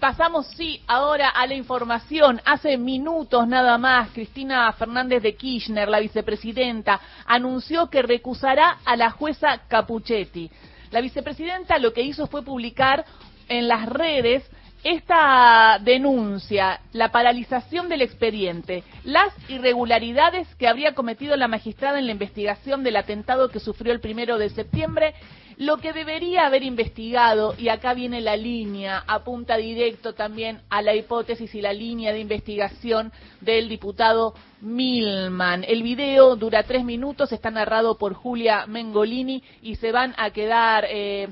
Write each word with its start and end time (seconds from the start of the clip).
Pasamos, 0.00 0.46
sí, 0.56 0.82
ahora 0.86 1.28
a 1.28 1.46
la 1.46 1.54
información. 1.54 2.40
Hace 2.46 2.78
minutos 2.78 3.46
nada 3.46 3.76
más, 3.76 4.08
Cristina 4.12 4.72
Fernández 4.72 5.22
de 5.22 5.36
Kirchner, 5.36 5.90
la 5.90 6.00
vicepresidenta, 6.00 6.98
anunció 7.26 7.90
que 7.90 8.00
recusará 8.00 8.78
a 8.86 8.96
la 8.96 9.10
jueza 9.10 9.60
Capuchetti. 9.68 10.50
La 10.90 11.02
vicepresidenta 11.02 11.78
lo 11.78 11.92
que 11.92 12.00
hizo 12.00 12.26
fue 12.28 12.42
publicar 12.42 13.04
en 13.50 13.68
las 13.68 13.84
redes 13.90 14.42
esta 14.82 15.78
denuncia, 15.82 16.80
la 16.92 17.12
paralización 17.12 17.88
del 17.88 18.02
expediente, 18.02 18.82
las 19.04 19.32
irregularidades 19.48 20.48
que 20.56 20.68
habría 20.68 20.94
cometido 20.94 21.36
la 21.36 21.48
magistrada 21.48 21.98
en 21.98 22.06
la 22.06 22.12
investigación 22.12 22.82
del 22.82 22.96
atentado 22.96 23.50
que 23.50 23.60
sufrió 23.60 23.92
el 23.92 24.00
primero 24.00 24.38
de 24.38 24.50
septiembre 24.50 25.14
lo 25.60 25.76
que 25.76 25.92
debería 25.92 26.46
haber 26.46 26.62
investigado, 26.62 27.54
y 27.58 27.68
acá 27.68 27.92
viene 27.92 28.22
la 28.22 28.34
línea, 28.34 29.04
apunta 29.06 29.58
directo 29.58 30.14
también 30.14 30.62
a 30.70 30.80
la 30.80 30.94
hipótesis 30.94 31.54
y 31.54 31.60
la 31.60 31.74
línea 31.74 32.14
de 32.14 32.20
investigación 32.20 33.12
del 33.42 33.68
diputado 33.68 34.32
Milman. 34.62 35.62
El 35.68 35.82
video 35.82 36.34
dura 36.36 36.62
tres 36.62 36.82
minutos, 36.82 37.30
está 37.30 37.50
narrado 37.50 37.98
por 37.98 38.14
Julia 38.14 38.64
Mengolini 38.66 39.42
y 39.60 39.76
se 39.76 39.92
van 39.92 40.14
a 40.16 40.30
quedar 40.30 40.86
eh, 40.88 41.28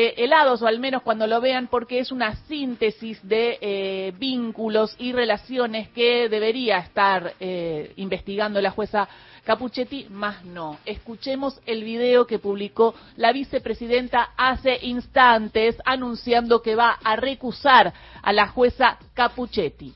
eh, 0.00 0.14
helados, 0.18 0.62
o 0.62 0.68
al 0.68 0.78
menos 0.78 1.02
cuando 1.02 1.26
lo 1.26 1.40
vean, 1.40 1.66
porque 1.66 1.98
es 1.98 2.12
una 2.12 2.36
síntesis 2.46 3.18
de 3.26 3.58
eh, 3.60 4.12
vínculos 4.16 4.94
y 4.96 5.12
relaciones 5.12 5.88
que 5.88 6.28
debería 6.28 6.78
estar 6.78 7.34
investigando 7.96 8.60
la 8.60 8.70
jueza 8.70 9.08
Capuchetti, 9.44 10.06
más 10.10 10.44
no. 10.44 10.78
Escuchemos 10.84 11.60
el 11.66 11.82
video 11.82 12.28
que 12.28 12.38
publicó 12.38 12.94
la 13.16 13.32
vicepresidenta 13.32 14.30
hace 14.36 14.78
instantes 14.82 15.74
anunciando 15.84 16.62
que 16.62 16.76
va 16.76 16.98
a 17.02 17.16
recusar 17.16 17.92
a 18.22 18.32
la 18.32 18.46
jueza 18.46 18.98
Capuchetti. 19.14 19.94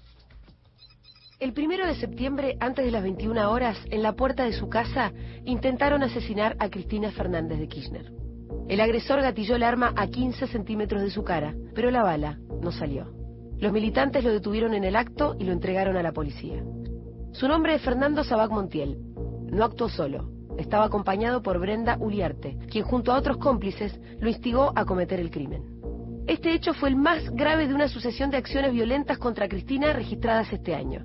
El 1.39 1.53
primero 1.53 1.87
de 1.87 1.95
septiembre, 1.95 2.57
antes 2.59 2.85
de 2.85 2.91
las 2.91 3.05
21 3.05 3.49
horas, 3.49 3.79
en 3.91 4.03
la 4.03 4.15
puerta 4.15 4.43
de 4.43 4.53
su 4.53 4.69
casa, 4.69 5.13
intentaron 5.45 6.03
asesinar 6.03 6.57
a 6.59 6.69
Cristina 6.69 7.13
Fernández 7.13 7.61
de 7.61 7.69
Kirchner. 7.69 8.22
El 8.73 8.81
agresor 8.81 9.21
gatilló 9.21 9.57
el 9.57 9.65
arma 9.65 9.93
a 9.97 10.07
15 10.07 10.47
centímetros 10.47 11.03
de 11.03 11.11
su 11.11 11.23
cara, 11.23 11.55
pero 11.75 11.91
la 11.91 12.03
bala 12.03 12.39
no 12.63 12.73
salió. 12.73 13.13
Los 13.59 13.71
militantes 13.71 14.25
lo 14.25 14.33
detuvieron 14.33 14.73
en 14.73 14.85
el 14.85 14.97
acto 14.97 15.37
y 15.39 15.45
lo 15.45 15.53
entregaron 15.53 15.99
a 15.99 16.03
la 16.03 16.13
policía. 16.13 16.65
Su 17.33 17.49
nombre 17.49 17.75
es 17.75 17.83
Fernando 17.83 18.25
Sabac 18.25 18.51
Montiel, 18.51 18.97
no 19.51 19.63
actuó 19.63 19.91
solo. 19.91 20.31
Estaba 20.57 20.87
acompañado 20.87 21.43
por 21.43 21.59
Brenda 21.61 21.99
Uliarte, 22.01 22.57
quien 22.71 22.87
junto 22.87 23.13
a 23.13 23.19
otros 23.19 23.37
cómplices 23.37 24.01
lo 24.19 24.31
instigó 24.31 24.73
a 24.75 24.87
cometer 24.87 25.21
el 25.21 25.31
crimen. 25.31 25.65
Este 26.27 26.55
hecho 26.55 26.73
fue 26.73 26.89
el 26.89 26.97
más 26.97 27.29
grave 27.29 27.69
de 27.69 27.75
una 27.75 27.89
sucesión 27.89 28.31
de 28.31 28.39
acciones 28.39 28.73
violentas 28.73 29.19
contra 29.19 29.49
Cristina 29.49 29.93
registradas 29.93 30.51
este 30.51 30.75
año. 30.75 31.05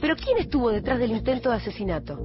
Pero 0.00 0.16
¿quién 0.16 0.38
estuvo 0.38 0.70
detrás 0.70 0.98
del 0.98 1.12
intento 1.12 1.50
de 1.50 1.56
asesinato? 1.56 2.18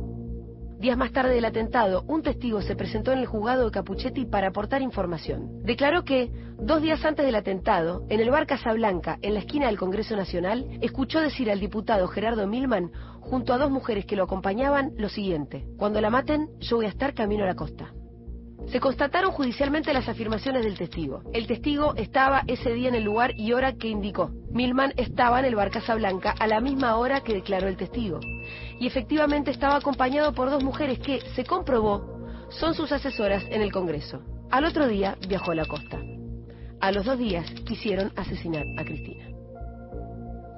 Días 0.82 0.98
más 0.98 1.12
tarde 1.12 1.36
del 1.36 1.46
atentado, 1.46 2.04
un 2.08 2.24
testigo 2.24 2.60
se 2.64 2.76
presentó 2.76 3.12
en 3.12 3.20
el 3.20 3.28
juzgado 3.28 3.66
de 3.66 3.72
Capuchetti 3.72 4.26
para 4.26 4.48
aportar 4.48 4.82
información. 4.82 5.62
Declaró 5.62 6.04
que, 6.04 6.32
dos 6.58 6.82
días 6.82 7.06
antes 7.06 7.24
del 7.24 7.36
atentado, 7.36 8.04
en 8.10 8.20
el 8.20 8.32
bar 8.32 8.48
Casablanca, 8.48 9.20
en 9.22 9.36
la 9.36 9.42
esquina 9.42 9.68
del 9.68 9.78
Congreso 9.78 10.16
Nacional, 10.16 10.66
escuchó 10.82 11.22
decir 11.22 11.52
al 11.52 11.60
diputado 11.60 12.08
Gerardo 12.08 12.48
Milman, 12.48 12.90
junto 13.20 13.54
a 13.54 13.60
dos 13.60 13.70
mujeres 13.70 14.08
que 14.08 14.16
lo 14.16 14.24
acompañaban, 14.24 14.94
lo 14.98 15.08
siguiente, 15.08 15.68
cuando 15.78 16.02
la 16.02 16.10
maten, 16.10 16.50
yo 16.60 16.78
voy 16.78 16.88
a 16.88 16.90
estar 16.90 17.14
camino 17.14 17.44
a 17.44 17.48
la 17.48 17.56
costa. 17.56 17.94
Se 18.72 18.80
constataron 18.80 19.34
judicialmente 19.34 19.94
las 19.94 20.08
afirmaciones 20.08 20.64
del 20.64 20.78
testigo. 20.78 21.24
El 21.34 21.46
testigo 21.46 21.94
estaba 21.98 22.44
ese 22.48 22.72
día 22.72 22.88
en 22.88 22.96
el 22.96 23.04
lugar 23.04 23.38
y 23.38 23.52
hora 23.52 23.74
que 23.74 23.90
indicó. 23.90 24.32
Milman 24.50 24.94
estaba 24.96 25.40
en 25.40 25.46
el 25.46 25.56
bar 25.56 25.72
Casablanca 25.72 26.34
a 26.40 26.48
la 26.48 26.62
misma 26.62 26.96
hora 26.96 27.20
que 27.20 27.34
declaró 27.34 27.68
el 27.68 27.76
testigo. 27.76 28.22
Y 28.80 28.88
efectivamente 28.88 29.52
estaba 29.52 29.76
acompañado 29.76 30.34
por 30.34 30.50
dos 30.50 30.64
mujeres 30.64 31.00
que, 31.00 31.20
se 31.36 31.44
comprobó, 31.44 32.48
son 32.50 32.74
sus 32.74 32.94
asesoras 32.94 33.44
en 33.50 33.62
el 33.62 33.74
Congreso. 33.74 34.22
Al 34.50 34.64
otro 34.64 34.88
día 34.88 35.18
viajó 35.28 35.52
a 35.52 35.56
la 35.56 35.66
costa. 35.66 36.00
A 36.80 36.94
los 36.94 37.04
dos 37.04 37.20
días 37.20 37.52
quisieron 37.66 38.14
asesinar 38.16 38.64
a 38.78 38.86
Cristina. 38.86 39.31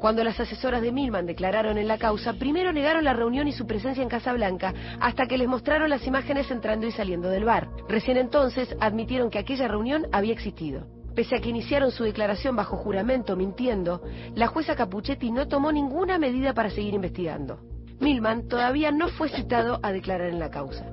Cuando 0.04 0.22
las 0.26 0.38
asesoras 0.38 0.82
de 0.82 0.92
Milman 0.92 1.26
declararon 1.26 1.78
en 1.78 1.88
la 1.88 1.98
causa, 1.98 2.34
primero 2.34 2.74
negaron 2.74 3.06
la 3.06 3.14
reunión 3.14 3.48
y 3.48 3.54
su 3.54 3.66
presencia 3.66 4.04
en 4.04 4.10
Casa 4.10 4.34
Blanca, 4.34 4.74
hasta 5.00 5.28
que 5.28 5.38
les 5.38 5.48
mostraron 5.48 5.90
las 5.90 6.06
imágenes 6.06 6.52
entrando 6.52 6.86
y 6.86 6.92
saliendo 6.92 7.30
del 7.30 7.46
bar. 7.46 7.70
Recién 7.88 8.18
entonces 8.18 8.76
admitieron 8.82 9.30
que 9.30 9.40
aquella 9.40 9.70
reunión 9.70 10.08
había 10.12 10.34
existido. 10.34 10.88
Pese 11.16 11.38
a 11.38 11.40
que 11.40 11.48
iniciaron 11.48 11.90
su 11.90 12.04
declaración 12.04 12.54
bajo 12.54 12.76
juramento 12.76 13.38
mintiendo, 13.38 14.02
la 14.36 14.48
jueza 14.48 14.76
Capuchetti 14.76 15.32
no 15.32 15.48
tomó 15.48 15.72
ninguna 15.72 16.18
medida 16.18 16.54
para 16.54 16.70
seguir 16.70 16.96
investigando. 16.96 17.62
Milman 18.02 18.50
todavía 18.50 18.92
no 18.92 19.08
fue 19.08 19.30
citado 19.30 19.80
a 19.84 19.94
declarar 19.94 20.28
en 20.28 20.40
la 20.40 20.50
causa. 20.50 20.86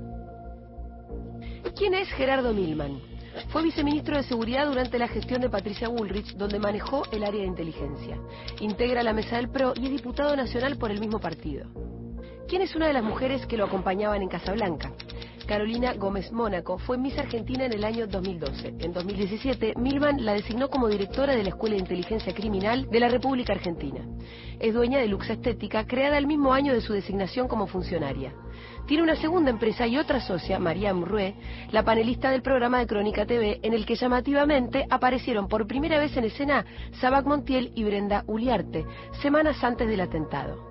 ¿Quién 1.77 1.95
es 1.95 2.09
Gerardo 2.11 2.53
Milman? 2.53 3.10
Fue 3.49 3.63
viceministro 3.63 4.17
de 4.17 4.23
Seguridad 4.25 4.67
durante 4.67 4.99
la 4.99 5.09
gestión 5.09 5.41
de 5.41 5.51
Patricia 5.51 5.89
Bullrich, 5.89 6.35
donde 6.35 6.59
manejó 6.59 7.03
el 7.13 7.25
área 7.25 7.41
de 7.41 7.47
inteligencia. 7.47 8.19
Integra 8.61 9.03
la 9.03 9.13
mesa 9.13 9.37
del 9.37 9.51
PRO 9.51 9.73
y 9.77 9.87
es 9.87 9.93
diputado 9.93 10.37
nacional 10.37 10.77
por 10.79 10.91
el 10.91 11.01
mismo 11.01 11.21
partido. 11.21 11.67
¿Quién 12.49 12.63
es 12.63 12.75
una 12.75 12.89
de 12.89 12.93
las 12.93 13.05
mujeres 13.05 13.47
que 13.47 13.57
lo 13.57 13.65
acompañaban 13.67 14.23
en 14.23 14.29
Casablanca? 14.29 14.93
Carolina 15.51 15.95
Gómez 15.95 16.31
Mónaco 16.31 16.79
fue 16.79 16.97
Miss 16.97 17.19
Argentina 17.19 17.65
en 17.65 17.73
el 17.73 17.83
año 17.83 18.07
2012. 18.07 18.77
En 18.79 18.93
2017, 18.93 19.75
Milman 19.79 20.25
la 20.25 20.35
designó 20.35 20.71
como 20.71 20.87
directora 20.87 21.35
de 21.35 21.43
la 21.43 21.49
Escuela 21.49 21.75
de 21.75 21.81
Inteligencia 21.81 22.33
Criminal 22.33 22.89
de 22.89 23.01
la 23.01 23.09
República 23.09 23.55
Argentina. 23.55 23.99
Es 24.61 24.73
dueña 24.73 25.01
de 25.01 25.09
Luxa 25.09 25.33
Estética, 25.33 25.89
creada 25.89 26.19
el 26.19 26.29
mismo 26.29 26.53
año 26.53 26.73
de 26.73 26.81
su 26.81 26.93
designación 26.93 27.49
como 27.49 27.67
funcionaria. 27.67 28.33
Tiene 28.87 29.03
una 29.03 29.17
segunda 29.17 29.51
empresa 29.51 29.89
y 29.89 29.99
otra 29.99 30.21
socia, 30.21 30.61
María 30.61 30.93
Rue, 30.93 31.35
la 31.73 31.85
panelista 31.85 32.31
del 32.31 32.43
programa 32.43 32.79
de 32.79 32.87
Crónica 32.87 33.27
TV, 33.27 33.59
en 33.65 33.75
el 33.75 33.85
que 33.87 33.97
llamativamente 33.97 34.87
aparecieron 34.89 35.49
por 35.49 35.67
primera 35.67 35.99
vez 35.99 36.17
en 36.17 36.27
escena 36.27 36.65
Sabac 37.01 37.27
Montiel 37.27 37.73
y 37.75 37.83
Brenda 37.83 38.23
Uliarte, 38.29 38.87
semanas 39.21 39.65
antes 39.65 39.89
del 39.89 40.01
atentado. 40.01 40.71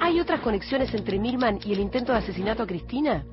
¿Hay 0.00 0.18
otras 0.18 0.40
conexiones 0.40 0.92
entre 0.92 1.20
Milman 1.20 1.60
y 1.64 1.72
el 1.72 1.78
intento 1.78 2.10
de 2.10 2.18
asesinato 2.18 2.64
a 2.64 2.66
Cristina? 2.66 3.24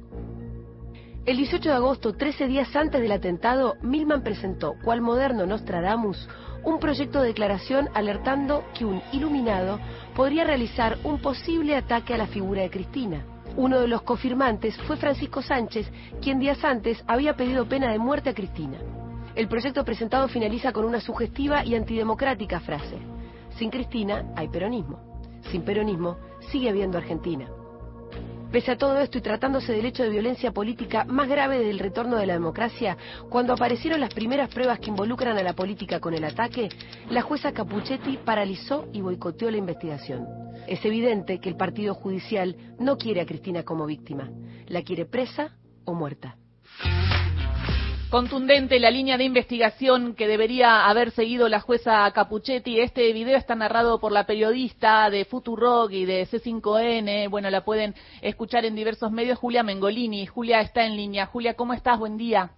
El 1.26 1.38
18 1.38 1.70
de 1.70 1.76
agosto, 1.76 2.12
13 2.12 2.48
días 2.48 2.76
antes 2.76 3.02
del 3.02 3.14
atentado, 3.14 3.78
Milman 3.82 4.24
presentó, 4.24 4.76
cual 4.84 5.00
moderno 5.00 5.46
Nostradamus, 5.46 6.28
un 6.66 6.80
proyecto 6.80 7.22
de 7.22 7.30
declaración 7.30 7.88
alertando 7.94 8.66
que 8.74 8.84
un 8.84 9.02
iluminado 9.14 9.80
podría 10.18 10.44
realizar 10.44 10.98
un 11.06 11.22
posible 11.22 11.78
ataque 11.78 12.14
a 12.14 12.18
la 12.18 12.28
figura 12.28 12.64
de 12.64 12.70
Cristina. 12.70 13.26
Uno 13.56 13.80
de 13.80 13.88
los 13.88 14.02
confirmantes 14.02 14.76
fue 14.82 14.98
Francisco 14.98 15.42
Sánchez, 15.42 15.90
quien 16.22 16.40
días 16.40 16.62
antes 16.66 17.02
había 17.08 17.38
pedido 17.38 17.70
pena 17.70 17.90
de 17.90 18.00
muerte 18.00 18.32
a 18.32 18.34
Cristina. 18.34 18.80
El 19.34 19.48
proyecto 19.48 19.86
presentado 19.86 20.28
finaliza 20.28 20.74
con 20.74 20.84
una 20.84 21.00
sugestiva 21.00 21.64
y 21.64 21.76
antidemocrática 21.76 22.60
frase. 22.60 22.98
Sin 23.58 23.70
Cristina 23.70 24.26
hay 24.36 24.50
peronismo. 24.50 25.00
Sin 25.52 25.62
peronismo 25.62 26.18
sigue 26.52 26.70
habiendo 26.70 26.98
Argentina. 26.98 27.48
Pese 28.54 28.70
a 28.70 28.78
todo 28.78 29.00
esto 29.00 29.18
y 29.18 29.22
tratándose 29.22 29.74
del 29.74 29.88
hecho 29.88 30.04
de 30.04 30.12
violencia 30.12 30.52
política 30.52 31.06
más 31.06 31.28
grave 31.28 31.58
del 31.58 31.80
retorno 31.80 32.18
de 32.18 32.28
la 32.28 32.34
democracia, 32.34 32.96
cuando 33.28 33.52
aparecieron 33.52 34.00
las 34.00 34.14
primeras 34.14 34.54
pruebas 34.54 34.78
que 34.78 34.92
involucran 34.92 35.36
a 35.40 35.42
la 35.42 35.54
política 35.54 36.00
con 36.00 36.14
el 36.14 36.24
ataque, 36.24 36.70
la 37.10 37.24
jueza 37.24 37.52
Capuchetti 37.52 38.18
paralizó 38.18 38.88
y 38.94 39.02
boicoteó 39.02 39.50
la 39.50 39.58
investigación. 39.58 40.28
Es 40.68 40.86
evidente 40.86 41.40
que 41.40 41.50
el 41.50 41.58
Partido 41.58 41.96
Judicial 41.96 42.56
no 42.78 42.96
quiere 42.96 43.22
a 43.22 43.26
Cristina 43.26 43.64
como 43.64 43.88
víctima, 43.88 44.30
la 44.68 44.84
quiere 44.84 45.08
presa 45.08 45.58
o 45.86 45.96
muerta. 45.96 46.38
Contundente 48.14 48.80
la 48.80 48.92
línea 48.92 49.18
de 49.18 49.24
investigación 49.24 50.14
que 50.14 50.28
debería 50.28 50.86
haber 50.86 51.10
seguido 51.10 51.50
la 51.50 51.60
jueza 51.60 52.12
Capuchetti. 52.12 52.80
Este 52.80 53.12
video 53.12 53.36
está 53.36 53.56
narrado 53.56 54.00
por 54.00 54.12
la 54.12 54.28
periodista 54.28 55.10
de 55.10 55.26
Futurock 55.26 55.90
y 55.90 56.06
de 56.06 56.28
C5N. 56.28 57.28
Bueno, 57.32 57.50
la 57.50 57.66
pueden 57.66 57.96
escuchar 58.22 58.66
en 58.66 58.76
diversos 58.76 59.12
medios. 59.12 59.40
Julia 59.40 59.64
Mengolini. 59.64 60.28
Julia 60.28 60.62
está 60.62 60.86
en 60.86 60.96
línea. 60.96 61.26
Julia, 61.26 61.56
¿cómo 61.56 61.74
estás? 61.74 61.98
Buen 61.98 62.16
día. 62.16 62.52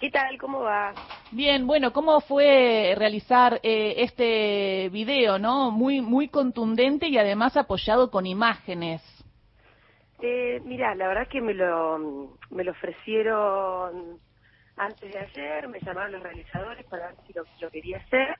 ¿Qué 0.00 0.10
tal? 0.10 0.38
¿Cómo 0.38 0.60
va? 0.60 0.94
Bien, 1.30 1.66
bueno, 1.66 1.92
¿cómo 1.92 2.22
fue 2.22 2.94
realizar 2.96 3.60
eh, 3.62 3.96
este 3.98 4.88
video, 4.88 5.38
no? 5.38 5.70
Muy, 5.70 6.00
muy 6.00 6.28
contundente 6.28 7.08
y 7.08 7.18
además 7.18 7.58
apoyado 7.58 8.10
con 8.10 8.24
imágenes. 8.24 9.02
Eh, 10.22 10.62
mira, 10.64 10.94
la 10.94 11.08
verdad 11.08 11.28
que 11.30 11.42
me 11.42 11.52
lo, 11.52 12.38
me 12.48 12.64
lo 12.64 12.72
ofrecieron 12.72 14.24
antes 14.76 15.12
de 15.12 15.18
ayer, 15.18 15.68
me 15.68 15.80
llamaron 15.80 16.12
los 16.12 16.22
realizadores 16.22 16.84
para 16.86 17.08
ver 17.08 17.16
si 17.26 17.32
lo, 17.32 17.44
lo 17.60 17.70
quería 17.70 17.98
hacer. 17.98 18.36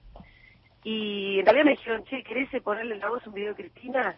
Y 0.85 1.41
en 1.41 1.47
realidad 1.47 1.65
me 1.65 1.71
dijeron, 1.73 2.05
che, 2.05 2.23
¿querés 2.23 2.49
ponerle 2.63 2.95
en 2.95 3.01
la 3.01 3.09
voz 3.09 3.27
un 3.27 3.35
video 3.35 3.53
a 3.53 3.57
Cristina? 3.57 4.17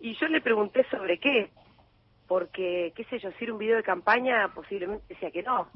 Y 0.00 0.14
yo 0.14 0.26
le 0.26 0.40
pregunté 0.40 0.84
sobre 0.90 1.18
qué, 1.18 1.50
porque, 2.26 2.92
qué 2.96 3.04
sé 3.04 3.18
yo, 3.18 3.30
si 3.32 3.44
era 3.44 3.52
un 3.52 3.58
video 3.58 3.76
de 3.76 3.82
campaña, 3.82 4.48
posiblemente 4.52 5.04
decía 5.08 5.30
que 5.30 5.42
no 5.42 5.68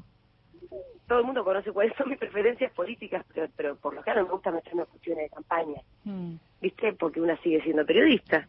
todo 1.07 1.19
el 1.19 1.25
mundo 1.25 1.43
conoce 1.43 1.71
cuáles 1.71 1.95
son 1.95 2.09
mis 2.09 2.19
preferencias 2.19 2.71
políticas, 2.73 3.25
pero, 3.33 3.47
pero 3.55 3.75
por 3.77 3.93
lo 3.93 4.03
general 4.03 4.23
no 4.23 4.27
me 4.27 4.33
gusta 4.33 4.51
meterme 4.51 4.81
en 4.81 4.87
cuestiones 4.87 5.23
de 5.23 5.29
campaña, 5.29 5.81
Mm. 6.03 6.35
¿viste? 6.61 6.93
Porque 6.93 7.21
una 7.21 7.37
sigue 7.41 7.61
siendo 7.61 7.85
periodista. 7.85 8.47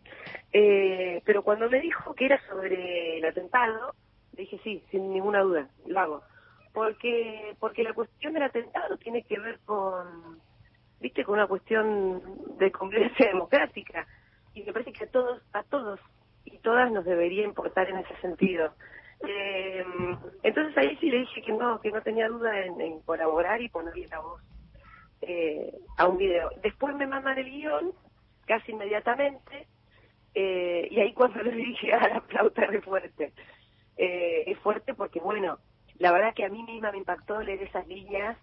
Eh, 0.52 1.20
pero 1.24 1.42
cuando 1.42 1.68
me 1.68 1.80
dijo 1.80 2.14
que 2.14 2.26
era 2.26 2.40
sobre 2.48 3.18
el 3.18 3.24
atentado, 3.24 3.94
le 4.36 4.42
dije 4.42 4.60
sí, 4.64 4.82
sin 4.90 5.12
ninguna 5.12 5.40
duda, 5.40 5.68
lo 5.86 6.00
hago. 6.00 6.22
Porque, 6.78 7.56
porque 7.58 7.82
la 7.82 7.92
cuestión 7.92 8.34
del 8.34 8.44
atentado 8.44 8.96
tiene 8.98 9.24
que 9.24 9.36
ver 9.36 9.58
con, 9.64 10.40
¿viste? 11.00 11.24
Con 11.24 11.34
una 11.34 11.48
cuestión 11.48 12.22
de 12.56 12.70
convivencia 12.70 13.26
democrática. 13.26 14.06
Y 14.54 14.62
me 14.62 14.72
parece 14.72 14.92
que 14.92 15.02
a 15.02 15.10
todos, 15.10 15.42
a 15.52 15.64
todos 15.64 15.98
y 16.44 16.56
todas 16.58 16.92
nos 16.92 17.04
debería 17.04 17.44
importar 17.44 17.90
en 17.90 17.96
ese 17.96 18.14
sentido. 18.20 18.74
Eh, 19.26 19.84
entonces 20.44 20.78
ahí 20.78 20.96
sí 21.00 21.10
le 21.10 21.18
dije 21.18 21.42
que 21.42 21.52
no, 21.52 21.80
que 21.80 21.90
no 21.90 22.00
tenía 22.00 22.28
duda 22.28 22.64
en, 22.64 23.00
colaborar 23.00 23.60
y 23.60 23.68
ponerle 23.68 24.06
la 24.06 24.20
voz 24.20 24.40
eh, 25.22 25.74
a 25.96 26.06
un 26.06 26.16
video. 26.16 26.50
Después 26.62 26.94
me 26.94 27.08
mandan 27.08 27.38
el 27.38 27.50
guion, 27.50 27.92
casi 28.46 28.70
inmediatamente, 28.70 29.66
eh, 30.32 30.86
y 30.92 31.00
ahí 31.00 31.12
cuando 31.12 31.42
le 31.42 31.50
dije 31.50 31.92
a 31.92 32.06
la 32.06 32.20
flauta 32.20 32.66
es 32.66 32.84
fuerte. 32.84 33.32
Eh, 33.96 34.44
es 34.46 34.58
fuerte 34.60 34.94
porque, 34.94 35.18
bueno, 35.18 35.58
la 35.98 36.12
verdad 36.12 36.34
que 36.34 36.44
a 36.44 36.48
mí 36.48 36.62
misma 36.62 36.92
me 36.92 36.98
impactó 36.98 37.40
leer 37.42 37.62
esas 37.62 37.86
líneas, 37.88 38.36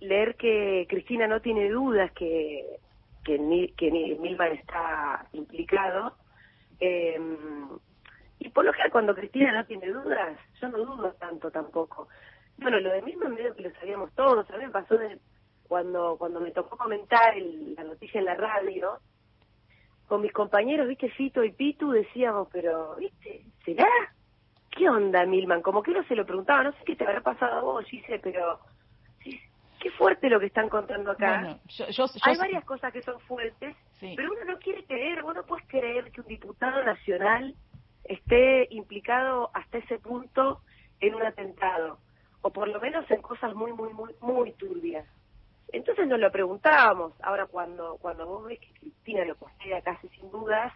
leer 0.00 0.34
que 0.36 0.86
Cristina 0.88 1.26
no 1.26 1.40
tiene 1.40 1.68
dudas 1.70 2.10
que, 2.12 2.64
que, 3.24 3.38
Ni- 3.38 3.68
que 3.72 3.90
Ni- 3.90 4.14
Milman 4.16 4.52
está 4.52 5.26
implicado. 5.32 6.14
Eh, 6.80 7.20
y 8.38 8.48
por 8.48 8.64
lo 8.64 8.72
general 8.72 8.92
cuando 8.92 9.14
Cristina 9.14 9.52
no 9.52 9.66
tiene 9.66 9.88
dudas, 9.88 10.38
yo 10.60 10.68
no 10.70 10.78
dudo 10.78 11.12
tanto 11.20 11.50
tampoco. 11.50 12.08
Bueno, 12.56 12.80
lo 12.80 12.90
de 12.90 13.02
Milman 13.02 13.34
medio 13.34 13.54
que 13.54 13.62
lo 13.62 13.70
sabíamos 13.72 14.12
todos, 14.14 14.48
a 14.50 14.56
mí 14.56 14.64
me 14.64 14.70
pasó 14.70 14.96
de 14.96 15.18
cuando 15.68 16.16
cuando 16.18 16.40
me 16.40 16.50
tocó 16.50 16.76
comentar 16.78 17.36
el- 17.36 17.74
la 17.74 17.84
noticia 17.84 18.18
en 18.18 18.24
la 18.24 18.34
radio, 18.34 18.98
con 20.08 20.22
mis 20.22 20.32
compañeros, 20.32 20.88
viste, 20.88 21.08
Fito 21.10 21.44
y 21.44 21.52
Pitu, 21.52 21.90
decíamos, 21.92 22.48
pero, 22.50 22.96
viste, 22.96 23.44
¿será? 23.64 23.86
¿Qué 24.70 24.88
onda, 24.88 25.26
Milman? 25.26 25.62
Como 25.62 25.82
que 25.82 25.90
uno 25.90 26.04
se 26.04 26.14
lo 26.14 26.24
preguntaba, 26.24 26.62
no 26.62 26.72
sé 26.72 26.78
qué 26.86 26.96
te 26.96 27.04
habrá 27.04 27.20
pasado 27.20 27.58
a 27.58 27.60
vos, 27.62 27.84
Gise, 27.86 28.18
pero 28.20 28.60
sí, 29.22 29.40
qué 29.80 29.90
fuerte 29.90 30.28
lo 30.30 30.38
que 30.38 30.46
están 30.46 30.68
contando 30.68 31.10
acá. 31.10 31.40
Bueno, 31.40 31.60
yo, 31.68 31.86
yo- 31.88 32.06
yo- 32.06 32.20
Hay 32.22 32.36
varias 32.36 32.64
cosas 32.64 32.92
que 32.92 33.02
son 33.02 33.18
fuertes, 33.20 33.76
Sí. 33.98 34.14
pero 34.16 34.30
uno 34.32 34.44
no 34.52 34.58
quiere 34.58 34.84
creer, 34.84 35.22
vos 35.22 35.34
no 35.34 35.44
puedes 35.44 35.66
creer 35.66 36.10
que 36.12 36.20
un 36.20 36.26
diputado 36.28 36.82
nacional 36.84 37.54
esté 38.04 38.68
implicado 38.70 39.50
hasta 39.54 39.78
ese 39.78 39.98
punto 39.98 40.60
en 41.00 41.14
un 41.14 41.22
atentado, 41.22 41.98
o 42.42 42.50
por 42.50 42.68
lo 42.68 42.80
menos 42.80 43.10
en 43.10 43.20
cosas 43.22 43.54
muy, 43.54 43.72
muy, 43.72 43.92
muy, 43.92 44.14
muy 44.20 44.52
turbias. 44.52 45.06
Entonces 45.72 46.06
nos 46.08 46.18
lo 46.18 46.30
preguntábamos. 46.32 47.12
Ahora, 47.22 47.46
cuando 47.46 47.96
cuando 47.98 48.26
vos 48.26 48.44
ves 48.46 48.58
que 48.60 48.72
Cristina 48.80 49.24
lo 49.24 49.36
postea 49.36 49.82
casi 49.82 50.08
sin 50.10 50.30
dudas, 50.30 50.72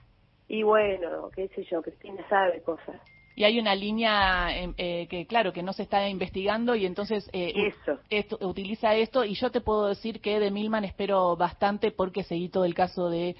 y 0.46 0.62
bueno, 0.62 1.30
qué 1.34 1.48
sé 1.48 1.64
yo, 1.64 1.80
Cristina 1.82 2.26
sabe 2.28 2.62
cosas. 2.62 3.00
Y 3.36 3.44
hay 3.44 3.58
una 3.58 3.74
línea 3.74 4.48
eh, 4.56 4.72
eh, 4.78 5.06
que, 5.08 5.26
claro, 5.26 5.52
que 5.52 5.62
no 5.62 5.72
se 5.72 5.82
está 5.82 6.08
investigando 6.08 6.76
y 6.76 6.86
entonces 6.86 7.28
eh, 7.32 7.52
eso. 7.56 7.98
esto- 8.08 8.38
utiliza 8.40 8.94
esto. 8.94 9.24
Y 9.24 9.34
yo 9.34 9.50
te 9.50 9.60
puedo 9.60 9.86
decir 9.88 10.20
que 10.20 10.38
de 10.38 10.50
Milman 10.52 10.84
espero 10.84 11.36
bastante 11.36 11.90
porque 11.90 12.22
seguí 12.22 12.48
todo 12.48 12.64
el 12.64 12.74
caso 12.74 13.08
de 13.10 13.34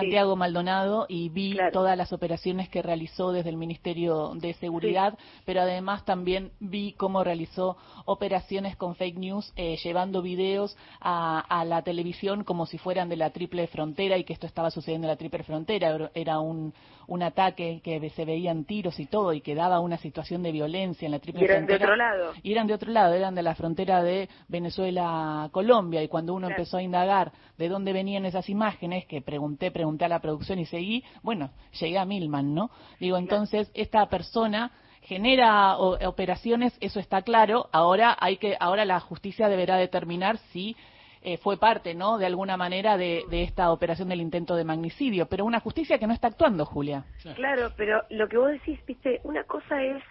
Santiago 0.00 0.36
Maldonado 0.36 1.06
y 1.08 1.28
vi 1.28 1.52
Claro. 1.52 1.72
todas 1.72 1.96
las 1.96 2.12
operaciones 2.12 2.68
que 2.68 2.82
realizó 2.82 3.32
desde 3.32 3.50
el 3.50 3.56
Ministerio 3.56 4.32
de 4.34 4.52
Seguridad, 4.54 5.18
pero 5.44 5.60
además 5.62 6.04
también 6.04 6.52
vi 6.60 6.92
cómo 6.92 7.24
realizó 7.24 7.76
operaciones 8.04 8.76
con 8.76 8.94
fake 8.94 9.18
news, 9.18 9.52
eh, 9.56 9.76
llevando 9.82 10.22
videos 10.22 10.76
a, 11.00 11.40
a 11.40 11.64
la 11.64 11.82
televisión 11.82 12.44
como 12.44 12.66
si 12.66 12.78
fueran 12.78 13.08
de 13.08 13.16
la 13.16 13.30
triple 13.30 13.66
frontera 13.66 14.16
y 14.18 14.24
que 14.24 14.32
esto 14.32 14.46
estaba 14.46 14.70
sucediendo 14.70 15.06
en 15.06 15.10
la 15.12 15.16
triple 15.16 15.42
frontera. 15.42 16.10
Era 16.14 16.38
un, 16.40 16.72
un 17.08 17.22
ataque 17.22 17.80
que 17.82 18.10
se 18.10 18.24
veían 18.24 18.64
tiros 18.64 18.98
y 19.00 19.06
todo 19.06 19.32
y 19.32 19.40
que 19.40 19.54
daba 19.54 19.80
una 19.80 19.96
situación 19.98 20.42
de 20.42 20.52
violencia 20.52 21.06
en 21.06 21.12
la 21.12 21.18
triple 21.18 21.42
Y 21.42 21.44
eran 21.44 21.66
de 21.66 21.74
otro 21.74 21.96
lado. 21.96 22.32
Y 22.42 22.52
eran 22.52 22.66
de 22.66 22.74
otro 22.74 22.90
lado, 22.92 23.14
eran 23.14 23.34
de 23.34 23.42
la 23.42 23.54
frontera 23.54 24.02
de 24.02 24.28
Venezuela-Colombia. 24.48 26.02
Y 26.02 26.08
cuando 26.08 26.34
uno 26.34 26.46
Claro. 26.48 26.60
empezó 26.62 26.76
a 26.78 26.82
indagar 26.82 27.32
de 27.58 27.68
dónde 27.68 27.92
venían 27.92 28.24
esas 28.26 28.48
imágenes, 28.48 29.06
que 29.06 29.20
pregunté, 29.22 29.70
pregunté 29.70 29.85
a 30.04 30.08
la 30.08 30.20
producción 30.20 30.58
y 30.58 30.66
seguí, 30.66 31.04
bueno, 31.22 31.50
llegué 31.80 31.98
a 31.98 32.04
Milman, 32.04 32.54
¿no? 32.54 32.70
Digo, 33.00 33.16
entonces, 33.16 33.70
esta 33.74 34.06
persona 34.08 34.72
genera 35.02 35.76
o- 35.78 35.96
operaciones, 36.08 36.76
eso 36.80 36.98
está 37.00 37.22
claro. 37.22 37.68
Ahora 37.72 38.16
hay 38.18 38.36
que, 38.38 38.56
ahora 38.58 38.84
la 38.84 39.00
justicia 39.00 39.48
deberá 39.48 39.76
determinar 39.76 40.38
si 40.52 40.76
eh, 41.22 41.38
fue 41.38 41.56
parte, 41.58 41.94
¿no? 41.94 42.18
De 42.18 42.26
alguna 42.26 42.56
manera 42.56 42.96
de, 42.96 43.24
de 43.30 43.42
esta 43.42 43.72
operación 43.72 44.08
del 44.08 44.20
intento 44.20 44.54
de 44.56 44.64
magnicidio, 44.64 45.26
pero 45.26 45.44
una 45.44 45.60
justicia 45.60 45.98
que 45.98 46.06
no 46.06 46.14
está 46.14 46.28
actuando, 46.28 46.64
Julia. 46.64 47.04
Claro, 47.34 47.72
pero 47.76 48.02
lo 48.10 48.28
que 48.28 48.38
vos 48.38 48.50
decís, 48.50 48.78
viste, 48.86 49.20
una 49.24 49.44
cosa 49.44 49.82
es 49.82 50.02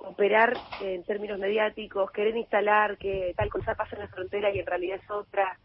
operar 0.00 0.54
en 0.80 1.02
términos 1.04 1.38
mediáticos, 1.38 2.10
querer 2.12 2.36
instalar 2.36 2.98
que 2.98 3.34
tal 3.36 3.50
cosa 3.50 3.74
pasa 3.74 3.96
en 3.96 4.02
la 4.02 4.08
frontera 4.08 4.54
y 4.54 4.58
en 4.60 4.66
realidad 4.66 5.00
es 5.02 5.10
otra. 5.10 5.58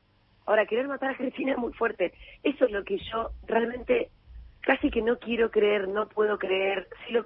Ahora, 0.45 0.66
querer 0.66 0.88
matar 0.88 1.12
a 1.12 1.18
Cristina 1.18 1.54
es 1.54 1.57
muy 1.57 1.74
fuerte. 1.74 2.13
Eso 2.44 2.66
es 2.66 2.72
lo 2.72 2.84
que 2.84 2.98
yo 2.98 3.31
realmente 3.48 4.10
casi 4.62 4.90
que 4.90 5.01
no 5.01 5.18
quiero 5.19 5.51
creer, 5.51 5.88
no 5.88 6.07
puedo 6.07 6.38
creer. 6.38 6.88
Sí 7.06 7.13
lo, 7.13 7.25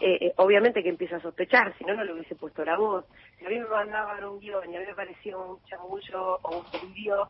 eh, 0.00 0.18
eh, 0.20 0.32
obviamente 0.36 0.82
que 0.82 0.88
empiezo 0.88 1.16
a 1.16 1.20
sospechar, 1.20 1.76
si 1.78 1.84
no, 1.84 1.94
no 1.94 2.04
le 2.04 2.12
hubiese 2.12 2.34
puesto 2.34 2.64
la 2.64 2.76
voz. 2.76 3.04
Si 3.38 3.46
a 3.46 3.48
mí 3.48 3.58
me 3.58 3.66
mandaban 3.66 4.24
un 4.24 4.40
guion 4.40 4.72
y 4.72 4.76
a 4.76 4.80
mí 4.80 4.86
me 4.86 4.94
parecía 4.94 5.36
un 5.36 5.62
chamullo 5.64 6.38
o 6.42 6.58
un 6.58 6.64
delirio, 6.72 7.28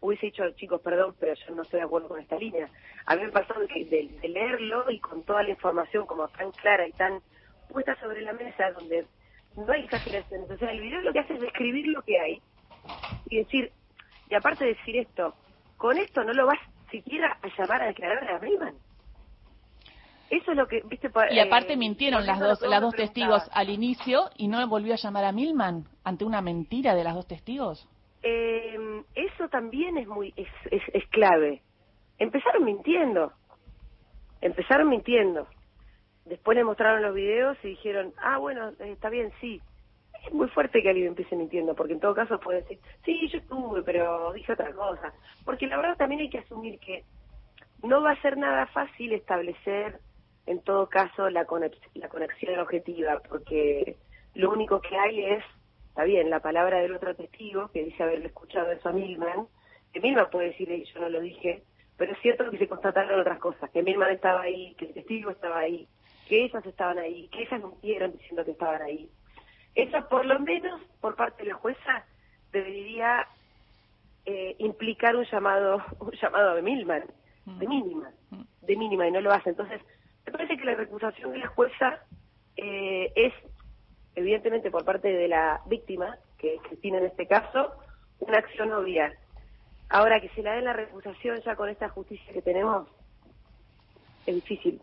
hubiese 0.00 0.26
dicho, 0.26 0.48
chicos, 0.52 0.80
perdón, 0.80 1.14
pero 1.18 1.34
yo 1.34 1.54
no 1.54 1.62
estoy 1.62 1.80
de 1.80 1.86
acuerdo 1.86 2.08
con 2.08 2.20
esta 2.20 2.36
línea. 2.36 2.68
A 3.06 3.16
mí 3.16 3.22
me 3.22 3.32
pasó 3.32 3.54
de, 3.54 3.66
de, 3.66 4.28
leerlo 4.28 4.90
y 4.90 4.98
con 5.00 5.22
toda 5.24 5.42
la 5.42 5.50
información 5.50 6.06
como 6.06 6.28
tan 6.28 6.50
clara 6.52 6.86
y 6.86 6.92
tan 6.92 7.20
puesta 7.68 7.98
sobre 8.00 8.22
la 8.22 8.32
mesa, 8.32 8.70
donde 8.72 9.06
no 9.56 9.72
hay 9.72 9.82
exageraciones. 9.82 10.50
O 10.50 10.56
sea, 10.56 10.70
el 10.70 10.80
video 10.80 11.00
lo 11.00 11.12
que 11.12 11.20
hace 11.20 11.34
es 11.34 11.40
describir 11.40 11.88
lo 11.88 12.02
que 12.02 12.18
hay 12.18 12.42
y 13.28 13.38
decir, 13.38 13.72
y 14.28 14.34
aparte 14.34 14.64
de 14.64 14.74
decir 14.74 14.96
esto, 14.96 15.34
con 15.76 15.98
esto 15.98 16.24
no 16.24 16.32
lo 16.32 16.46
vas 16.46 16.58
siquiera 16.90 17.38
a 17.42 17.48
llamar 17.56 17.82
a 17.82 17.86
declarar 17.86 18.24
a 18.24 18.38
Rayman. 18.38 18.74
Eso 20.30 20.50
es 20.50 20.56
lo 20.56 20.66
que, 20.66 20.82
viste, 20.86 21.08
Y 21.30 21.38
aparte 21.38 21.74
eh, 21.74 21.76
mintieron 21.76 22.26
las 22.26 22.40
dos, 22.40 22.60
las 22.62 22.80
dos 22.80 22.94
testigos 22.94 23.48
al 23.52 23.70
inicio 23.70 24.30
y 24.36 24.48
no 24.48 24.66
volvió 24.66 24.94
a 24.94 24.96
llamar 24.96 25.24
a 25.24 25.32
Milman 25.32 25.84
ante 26.02 26.24
una 26.24 26.40
mentira 26.40 26.94
de 26.96 27.04
las 27.04 27.14
dos 27.14 27.28
testigos. 27.28 27.88
Eh, 28.22 28.76
eso 29.14 29.48
también 29.48 29.98
es 29.98 30.08
muy 30.08 30.34
es, 30.36 30.48
es, 30.72 30.82
es 30.92 31.06
clave. 31.10 31.62
Empezaron 32.18 32.64
mintiendo. 32.64 33.32
Empezaron 34.40 34.88
mintiendo. 34.88 35.46
Después 36.24 36.56
le 36.56 36.64
mostraron 36.64 37.02
los 37.02 37.14
videos 37.14 37.56
y 37.62 37.68
dijeron, 37.68 38.12
ah, 38.20 38.38
bueno, 38.38 38.70
eh, 38.80 38.92
está 38.92 39.10
bien, 39.10 39.30
sí. 39.40 39.60
Es 40.26 40.32
muy 40.32 40.48
fuerte 40.48 40.82
que 40.82 40.88
alguien 40.88 41.08
empiece 41.08 41.36
mintiendo, 41.36 41.74
porque 41.74 41.92
en 41.94 42.00
todo 42.00 42.14
caso 42.14 42.38
puede 42.40 42.62
decir, 42.62 42.78
sí, 43.04 43.28
yo 43.28 43.38
estuve, 43.38 43.82
pero 43.82 44.32
dije 44.32 44.52
otra 44.52 44.72
cosa. 44.72 45.12
Porque 45.44 45.66
la 45.66 45.76
verdad 45.76 45.96
también 45.96 46.20
hay 46.22 46.30
que 46.30 46.38
asumir 46.38 46.78
que 46.80 47.04
no 47.82 48.02
va 48.02 48.10
a 48.12 48.20
ser 48.22 48.36
nada 48.36 48.66
fácil 48.66 49.12
establecer, 49.12 50.00
en 50.46 50.60
todo 50.62 50.88
caso, 50.88 51.28
la, 51.30 51.46
conex- 51.46 51.78
la 51.94 52.08
conexión 52.08 52.58
objetiva, 52.58 53.20
porque 53.28 53.96
lo 54.34 54.50
único 54.50 54.80
que 54.80 54.96
hay 54.96 55.24
es, 55.24 55.44
está 55.88 56.04
bien, 56.04 56.28
la 56.30 56.40
palabra 56.40 56.78
del 56.78 56.94
otro 56.94 57.14
testigo, 57.14 57.68
que 57.72 57.84
dice 57.84 58.02
haberle 58.02 58.26
escuchado 58.26 58.70
eso 58.72 58.88
a 58.88 58.92
Milman, 58.92 59.46
que 59.92 60.00
Milman 60.00 60.28
puede 60.30 60.48
decir, 60.48 60.70
"Ey, 60.70 60.84
yo 60.92 61.00
no 61.00 61.08
lo 61.08 61.20
dije, 61.20 61.62
pero 61.96 62.12
es 62.12 62.18
cierto 62.20 62.50
que 62.50 62.58
se 62.58 62.68
constataron 62.68 63.20
otras 63.20 63.38
cosas, 63.38 63.70
que 63.70 63.82
Milman 63.82 64.10
estaba 64.12 64.42
ahí, 64.42 64.74
que 64.74 64.86
el 64.86 64.94
testigo 64.94 65.30
estaba 65.30 65.58
ahí, 65.60 65.88
que 66.28 66.44
ellas 66.44 66.64
estaban 66.66 66.98
ahí, 66.98 67.28
que 67.28 67.42
ellas 67.42 67.62
mintieron 67.62 68.12
diciendo 68.12 68.44
que 68.44 68.50
estaban 68.50 68.82
ahí. 68.82 69.08
Eso, 69.76 70.08
por 70.08 70.24
lo 70.24 70.40
menos, 70.40 70.80
por 71.02 71.14
parte 71.14 71.42
de 71.42 71.50
la 71.50 71.54
jueza, 71.56 72.04
debería 72.50 73.28
eh, 74.24 74.56
implicar 74.58 75.14
un 75.14 75.24
llamado 75.26 75.84
un 76.00 76.12
llamado 76.12 76.54
de 76.56 76.62
Milman, 76.62 77.04
de 77.44 77.68
mínima, 77.68 78.10
de 78.62 78.76
mínima, 78.76 79.06
y 79.06 79.12
no 79.12 79.20
lo 79.20 79.32
hace. 79.32 79.50
Entonces, 79.50 79.80
me 80.24 80.32
parece 80.32 80.56
que 80.56 80.64
la 80.64 80.74
recusación 80.74 81.30
de 81.30 81.38
la 81.38 81.46
jueza 81.48 82.00
eh, 82.56 83.12
es, 83.14 83.32
evidentemente, 84.16 84.70
por 84.70 84.84
parte 84.84 85.08
de 85.08 85.28
la 85.28 85.60
víctima, 85.66 86.16
que 86.38 86.54
es 86.54 86.62
Cristina 86.62 86.98
en 86.98 87.04
este 87.04 87.26
caso, 87.28 87.72
una 88.18 88.38
acción 88.38 88.72
obvia. 88.72 89.12
Ahora, 89.90 90.20
que 90.20 90.30
se 90.30 90.42
la 90.42 90.54
den 90.54 90.64
la 90.64 90.72
recusación 90.72 91.40
ya 91.42 91.54
con 91.54 91.68
esta 91.68 91.90
justicia 91.90 92.32
que 92.32 92.42
tenemos, 92.42 92.88
es 94.26 94.34
difícil, 94.34 94.80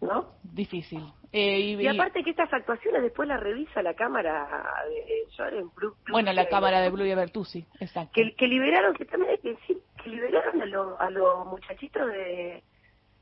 ¿no? 0.00 0.26
Difícil. 0.44 1.02
Eh, 1.36 1.58
y, 1.58 1.82
Y 1.82 1.88
aparte 1.88 2.22
que 2.22 2.30
estas 2.30 2.52
actuaciones 2.52 3.02
después 3.02 3.26
las 3.26 3.40
revisa 3.40 3.82
la 3.82 3.94
cámara 3.94 4.46
de 4.88 5.26
Joren 5.36 5.68
Blue, 5.74 5.96
Blue- 6.04 6.12
bueno, 6.12 6.32
la 6.32 6.42
eh, 6.42 6.48
cámara 6.48 6.80
de 6.80 6.90
Blue 6.90 7.04
y 7.04 7.12
Bertuzzi, 7.12 7.66
exacto. 7.80 8.12
que, 8.14 8.36
que 8.36 8.46
liberaron, 8.46 8.94
que 8.94 9.04
también 9.04 9.32
hay 9.32 9.38
que 9.38 9.48
decir, 9.50 9.78
que 10.00 10.10
liberaron 10.10 10.62
a, 10.62 10.66
los 10.66 11.00
a 11.00 11.10
los 11.10 11.44
muchachitos 11.46 12.06
de, 12.06 12.62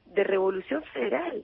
de 0.04 0.25
Revolución 0.25 0.83
Federal. 0.92 1.42